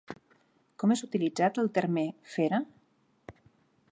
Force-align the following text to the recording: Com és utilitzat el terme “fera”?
Com 0.83 0.93
és 0.95 1.03
utilitzat 1.07 1.59
el 1.65 1.69
terme 1.77 2.05
“fera”? 2.37 2.61